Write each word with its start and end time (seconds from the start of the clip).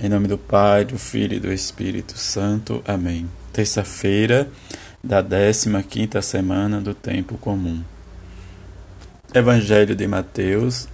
Em 0.00 0.08
nome 0.08 0.28
do 0.28 0.38
Pai, 0.38 0.84
do 0.84 0.96
Filho 0.96 1.34
e 1.34 1.40
do 1.40 1.52
Espírito 1.52 2.16
Santo. 2.16 2.80
Amém. 2.86 3.28
Terça-feira 3.52 4.48
da 5.02 5.20
15ª 5.24 6.22
semana 6.22 6.80
do 6.80 6.94
tempo 6.94 7.36
comum. 7.36 7.82
Evangelho 9.34 9.96
de 9.96 10.06
Mateus, 10.06 10.86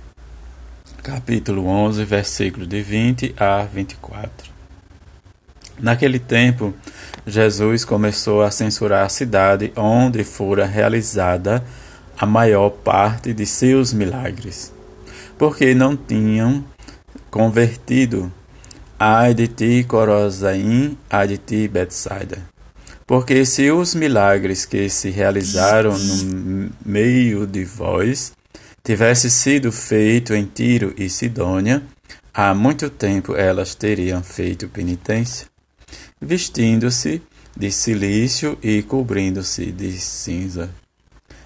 capítulo 1.02 1.66
11, 1.66 2.02
versículos 2.02 2.66
de 2.66 2.80
20 2.80 3.34
a 3.38 3.64
24. 3.64 4.50
Naquele 5.78 6.18
tempo, 6.18 6.72
Jesus 7.26 7.84
começou 7.84 8.40
a 8.40 8.50
censurar 8.50 9.04
a 9.04 9.10
cidade 9.10 9.70
onde 9.76 10.24
fora 10.24 10.64
realizada 10.64 11.62
a 12.16 12.24
maior 12.24 12.70
parte 12.70 13.34
de 13.34 13.44
seus 13.44 13.92
milagres, 13.92 14.72
porque 15.36 15.74
não 15.74 15.94
tinham 15.94 16.64
convertido 17.30 18.32
Ai 19.06 19.34
de 19.34 19.46
ti, 19.48 19.84
Corozaim, 19.84 20.96
ai 21.10 21.28
de 21.28 21.36
ti, 21.36 21.68
Betsaida. 21.68 22.38
Porque 23.06 23.44
se 23.44 23.70
os 23.70 23.94
milagres 23.94 24.64
que 24.64 24.88
se 24.88 25.10
realizaram 25.10 25.92
no 25.98 26.70
meio 26.82 27.46
de 27.46 27.66
vós 27.66 28.32
tivesse 28.82 29.28
sido 29.28 29.70
feito 29.70 30.32
em 30.32 30.46
Tiro 30.46 30.94
e 30.96 31.10
Sidônia, 31.10 31.82
há 32.32 32.54
muito 32.54 32.88
tempo 32.88 33.36
elas 33.36 33.74
teriam 33.74 34.22
feito 34.22 34.70
penitência, 34.70 35.48
vestindo-se 36.18 37.20
de 37.54 37.70
silício 37.70 38.58
e 38.62 38.80
cobrindo-se 38.80 39.66
de 39.70 39.92
cinza. 40.00 40.70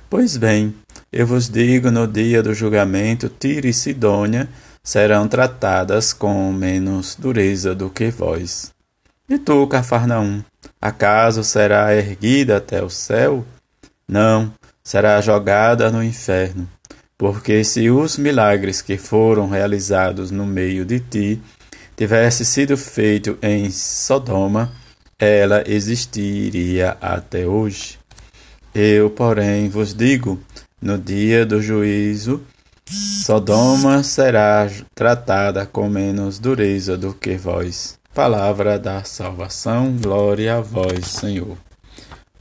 Pois 0.08 0.36
bem, 0.36 0.72
eu 1.10 1.26
vos 1.26 1.48
digo 1.48 1.90
no 1.90 2.06
dia 2.06 2.42
do 2.42 2.52
julgamento, 2.52 3.28
Tiro 3.28 3.66
e 3.66 3.72
Sidônia 3.72 4.48
serão 4.82 5.26
tratadas 5.26 6.12
com 6.12 6.52
menos 6.52 7.14
dureza 7.14 7.74
do 7.74 7.88
que 7.88 8.10
vós. 8.10 8.72
E 9.28 9.38
tu, 9.38 9.66
Cafarnaum, 9.66 10.42
acaso 10.80 11.42
será 11.44 11.94
erguida 11.94 12.56
até 12.56 12.82
o 12.82 12.90
céu? 12.90 13.44
Não, 14.06 14.52
será 14.82 15.20
jogada 15.20 15.90
no 15.90 16.02
inferno. 16.02 16.68
Porque 17.16 17.64
se 17.64 17.90
os 17.90 18.16
milagres 18.16 18.80
que 18.80 18.96
foram 18.96 19.48
realizados 19.48 20.30
no 20.30 20.46
meio 20.46 20.84
de 20.84 21.00
ti 21.00 21.40
tivesse 21.96 22.44
sido 22.44 22.76
feito 22.76 23.36
em 23.42 23.70
Sodoma, 23.70 24.72
ela 25.18 25.64
existiria 25.66 26.96
até 27.00 27.46
hoje. 27.46 27.98
Eu, 28.72 29.10
porém, 29.10 29.68
vos 29.68 29.92
digo: 29.92 30.38
no 30.80 30.96
dia 30.98 31.44
do 31.44 31.60
juízo, 31.60 32.42
Sodoma 32.86 34.02
será 34.02 34.68
tratada 34.94 35.66
com 35.66 35.88
menos 35.88 36.38
dureza 36.38 36.96
do 36.96 37.12
que 37.12 37.36
vós. 37.36 37.98
Palavra 38.14 38.78
da 38.78 39.04
salvação, 39.04 39.94
glória 40.00 40.56
a 40.56 40.60
vós, 40.60 41.06
Senhor. 41.06 41.56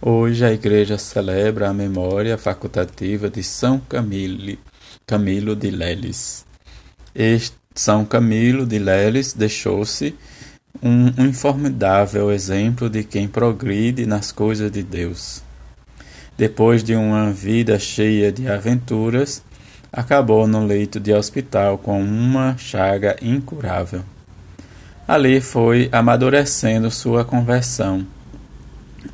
Hoje 0.02 0.45
a 0.45 0.53
igreja 0.53 0.97
celebra 0.97 1.69
a 1.69 1.73
memória 1.73 2.38
facultativa 2.38 3.30
de 3.30 3.43
São 3.43 3.80
Camilo, 3.80 4.58
Camilo 5.05 5.55
de 5.55 5.69
Leles. 5.69 6.45
Este 7.13 7.55
São 7.75 8.05
Camilo 8.05 8.65
de 8.65 8.80
Leles 8.80 9.33
deixou-se 9.33 10.15
um, 10.81 11.11
um 11.17 11.33
formidável 11.33 12.31
exemplo 12.31 12.89
de 12.89 13.03
quem 13.03 13.27
progride 13.27 14.05
nas 14.05 14.31
coisas 14.31 14.71
de 14.71 14.83
Deus. 14.83 15.41
Depois 16.38 16.83
de 16.83 16.93
uma 16.93 17.31
vida 17.31 17.80
cheia 17.80 18.31
de 18.31 18.47
aventuras, 18.47 19.41
acabou 19.91 20.45
no 20.45 20.63
leito 20.63 20.99
de 20.99 21.11
hospital 21.11 21.80
com 21.80 21.99
uma 21.99 22.55
chaga 22.57 23.16
incurável. 23.21 24.03
Ali 25.08 25.41
foi 25.41 25.89
amadurecendo 25.91 26.91
sua 26.91 27.25
conversão, 27.25 28.05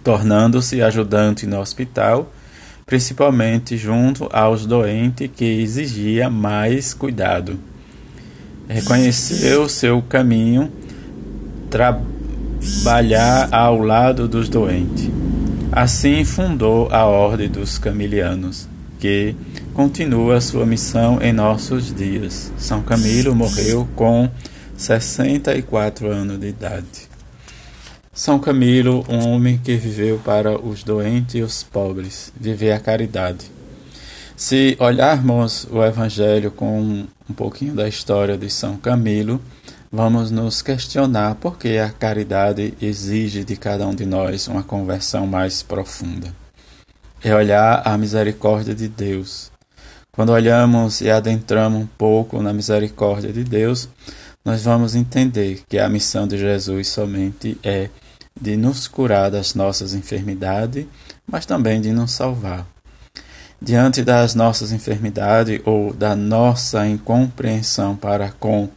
tornando-se 0.03 0.81
ajudante 0.81 1.45
no 1.45 1.59
hospital, 1.59 2.29
principalmente 2.85 3.78
junto 3.78 4.28
aos 4.33 4.66
doentes 4.66 5.29
que 5.33 5.45
exigia 5.45 6.29
mais 6.29 6.94
cuidado. 6.94 7.57
Reconheceu 8.67 9.69
seu 9.69 10.01
caminho, 10.01 10.69
trabalhar 11.69 13.47
ao 13.50 13.78
lado 13.78 14.28
dos 14.28 14.50
doentes. 14.50 15.22
Assim 15.75 16.23
fundou 16.23 16.88
a 16.91 17.03
Ordem 17.03 17.50
dos 17.50 17.79
Camilianos, 17.79 18.69
que 19.00 19.35
continua 19.73 20.39
sua 20.39 20.67
missão 20.67 21.19
em 21.19 21.34
nossos 21.34 21.91
dias. 21.91 22.51
São 22.59 22.84
Camilo 22.84 23.34
morreu 23.34 23.89
com 23.95 24.29
64 24.78 26.12
anos 26.12 26.39
de 26.39 26.50
idade. 26.50 27.09
São 28.13 28.38
Camilo, 28.38 29.03
um 29.09 29.28
homem 29.28 29.57
que 29.57 29.75
viveu 29.75 30.22
para 30.23 30.63
os 30.63 30.83
doentes 30.83 31.33
e 31.33 31.41
os 31.41 31.63
pobres, 31.63 32.31
viver 32.39 32.73
a 32.73 32.79
caridade. 32.79 33.50
Se 34.38 34.78
olharmos 34.79 35.67
o 35.72 35.83
Evangelho 35.83 36.51
com 36.51 37.07
um 37.28 37.33
pouquinho 37.33 37.73
da 37.73 37.88
história 37.88 38.38
de 38.38 38.47
São 38.47 38.78
Camilo, 38.78 39.41
vamos 39.96 40.31
nos 40.31 40.64
questionar 40.64 41.36
por 41.36 41.56
que 41.56 41.78
a 41.78 41.92
caridade 41.92 42.74
exige 42.81 43.44
de 43.44 43.56
cada 43.56 43.88
um 43.88 43.94
de 43.94 44.08
nós 44.08 44.48
uma 44.48 44.64
conversão 44.64 45.28
mais 45.28 45.62
profunda. 45.62 46.34
É 47.24 47.36
olhar 47.36 47.84
a 47.86 47.96
misericórdia 47.96 48.74
de 48.74 48.88
Deus, 48.88 49.52
quando 50.12 50.31
olhamos 50.31 51.00
e 51.00 51.12
adentramos 51.12 51.80
um 51.80 51.86
pouco 51.86 52.42
na 52.42 52.52
misericórdia 52.52 53.31
de 53.31 53.44
Deus, 53.44 53.88
nós 54.44 54.64
vamos 54.64 54.96
entender 54.96 55.62
que 55.70 55.78
a 55.78 55.88
missão 55.88 56.28
de 56.28 56.40
Jesus 56.40 56.88
somente 56.88 57.56
é 57.64 57.90
de 58.40 58.58
nos 58.58 58.88
curar 58.88 59.30
das 59.30 59.54
nossas 59.54 59.94
enfermidades, 59.94 60.88
mas 61.25 61.46
também 61.46 61.80
de 61.80 61.92
nos 61.92 62.12
salvar. 62.12 62.66
Diante 63.62 64.04
das 64.04 64.34
nossas 64.34 64.72
enfermidades 64.72 65.62
ou 65.66 65.94
da 65.94 66.16
nossa 66.16 66.88
incompreensão 66.88 67.96
para 67.96 68.31
com 68.31 68.70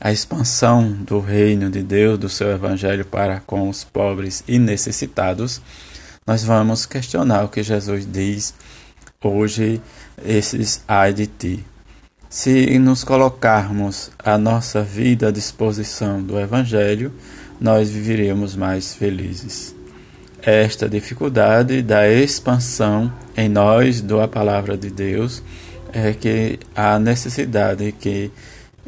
a 0.00 0.12
expansão 0.12 0.90
do 0.90 1.20
reino 1.20 1.70
de 1.70 1.82
Deus, 1.82 2.18
do 2.18 2.28
seu 2.28 2.50
evangelho 2.50 3.04
para 3.04 3.40
com 3.40 3.68
os 3.68 3.84
pobres 3.84 4.44
e 4.46 4.58
necessitados, 4.58 5.60
nós 6.26 6.44
vamos 6.44 6.84
questionar 6.84 7.44
o 7.44 7.48
que 7.48 7.62
Jesus 7.62 8.06
diz 8.10 8.54
hoje 9.22 9.80
esses 10.24 10.82
ai 10.86 11.12
de 11.12 11.26
ti. 11.26 11.64
Se 12.28 12.78
nos 12.78 13.04
colocarmos 13.04 14.10
a 14.22 14.36
nossa 14.36 14.82
vida 14.82 15.28
à 15.28 15.30
disposição 15.30 16.22
do 16.22 16.38
Evangelho, 16.38 17.12
nós 17.60 17.88
viveremos 17.88 18.54
mais 18.54 18.94
felizes. 18.94 19.74
Esta 20.42 20.88
dificuldade 20.88 21.82
da 21.82 22.08
expansão 22.08 23.12
em 23.36 23.48
nós 23.48 24.00
da 24.00 24.28
palavra 24.28 24.76
de 24.76 24.90
Deus 24.90 25.42
é 25.92 26.12
que 26.12 26.58
a 26.74 26.98
necessidade 26.98 27.92
que 27.92 28.30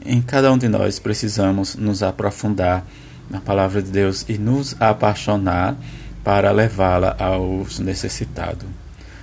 em 0.04 0.20
cada 0.22 0.53
um 0.53 0.59
de 0.59 0.69
nós 0.69 0.98
precisamos 0.98 1.75
nos 1.75 2.03
aprofundar 2.03 2.86
na 3.31 3.41
palavra 3.41 3.82
de 3.82 3.91
Deus 3.91 4.25
e 4.28 4.38
nos 4.38 4.75
apaixonar 4.81 5.76
para 6.25 6.50
levá-la 6.50 7.16
aos 7.19 7.78
necessitados. 7.78 8.66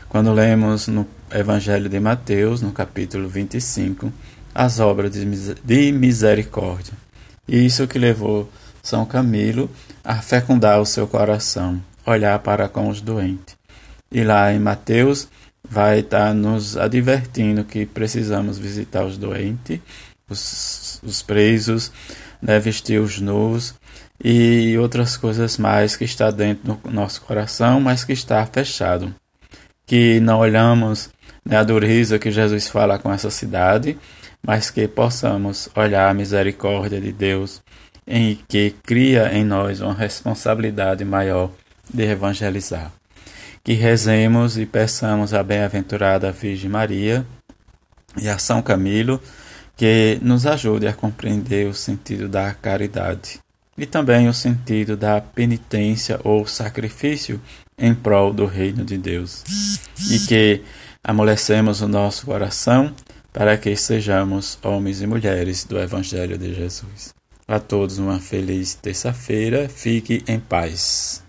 Quando 0.09 0.31
lemos 0.31 0.87
no 0.87 1.07
Evangelho 1.31 1.89
de 1.89 1.99
Mateus, 1.99 2.61
no 2.61 2.71
capítulo 2.71 3.27
25, 3.27 4.11
as 4.53 4.79
obras 4.79 5.11
de 5.11 5.91
misericórdia. 5.91 6.93
Isso 7.47 7.87
que 7.87 7.99
levou 7.99 8.49
São 8.81 9.05
Camilo 9.05 9.69
a 10.03 10.15
fecundar 10.15 10.79
o 10.79 10.85
seu 10.85 11.07
coração, 11.07 11.81
olhar 12.05 12.39
para 12.39 12.69
com 12.69 12.87
os 12.87 13.01
doentes. 13.01 13.57
E 14.11 14.23
lá 14.23 14.53
em 14.53 14.59
Mateus 14.59 15.27
vai 15.69 15.99
estar 15.99 16.33
nos 16.33 16.77
advertindo 16.77 17.63
que 17.63 17.85
precisamos 17.85 18.57
visitar 18.57 19.03
os 19.03 19.17
doentes, 19.17 19.79
os, 20.29 20.99
os 21.03 21.21
presos, 21.21 21.91
né, 22.41 22.59
vestir 22.59 22.99
os 22.99 23.19
nus 23.19 23.75
e 24.23 24.77
outras 24.77 25.17
coisas 25.17 25.57
mais 25.57 25.95
que 25.95 26.03
está 26.05 26.31
dentro 26.31 26.75
do 26.75 26.91
nosso 26.91 27.21
coração, 27.21 27.79
mas 27.79 28.03
que 28.03 28.13
está 28.13 28.45
fechado 28.45 29.13
que 29.85 30.19
não 30.19 30.39
olhamos 30.39 31.09
né, 31.45 31.57
a 31.57 31.63
dureza 31.63 32.17
que 32.17 32.31
Jesus 32.31 32.67
fala 32.67 32.97
com 32.97 33.11
essa 33.11 33.29
cidade, 33.29 33.97
mas 34.41 34.69
que 34.69 34.87
possamos 34.87 35.69
olhar 35.75 36.09
a 36.09 36.13
misericórdia 36.13 36.99
de 36.99 37.11
Deus 37.11 37.61
em 38.07 38.37
que 38.47 38.75
cria 38.83 39.33
em 39.33 39.43
nós 39.43 39.81
uma 39.81 39.93
responsabilidade 39.93 41.03
maior 41.03 41.51
de 41.91 42.03
evangelizar. 42.03 42.91
Que 43.63 43.73
rezemos 43.73 44.57
e 44.57 44.65
peçamos 44.65 45.33
a 45.33 45.41
bem-aventurada 45.41 46.31
Virgem 46.31 46.69
Maria 46.69 47.25
e 48.21 48.29
a 48.29 48.37
São 48.37 48.61
Camilo 48.61 49.19
que 49.75 50.17
nos 50.21 50.45
ajude 50.45 50.87
a 50.87 50.93
compreender 50.93 51.67
o 51.67 51.73
sentido 51.73 52.29
da 52.29 52.53
caridade 52.53 53.39
e 53.77 53.85
também 53.85 54.27
o 54.27 54.33
sentido 54.33 54.95
da 54.95 55.19
penitência 55.19 56.19
ou 56.23 56.47
sacrifício 56.47 57.41
em 57.77 57.93
prol 57.93 58.33
do 58.33 58.45
reino 58.45 58.85
de 58.85 58.97
Deus. 58.97 59.43
E 60.09 60.19
que 60.19 60.63
amolecemos 61.03 61.81
o 61.81 61.87
nosso 61.87 62.25
coração 62.25 62.93
para 63.33 63.57
que 63.57 63.75
sejamos 63.75 64.57
homens 64.63 65.01
e 65.01 65.07
mulheres 65.07 65.65
do 65.65 65.77
Evangelho 65.77 66.37
de 66.37 66.53
Jesus. 66.53 67.13
A 67.47 67.59
todos 67.59 67.97
uma 67.97 68.19
feliz 68.19 68.75
terça-feira. 68.75 69.67
Fique 69.67 70.23
em 70.25 70.39
paz. 70.39 71.24